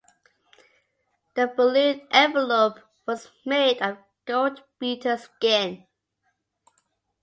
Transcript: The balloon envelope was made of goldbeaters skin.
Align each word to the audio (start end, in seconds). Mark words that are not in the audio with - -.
The 1.35 1.45
balloon 1.45 2.07
envelope 2.09 2.79
was 3.05 3.29
made 3.45 3.79
of 3.83 3.99
goldbeaters 4.25 5.25
skin. 5.25 5.85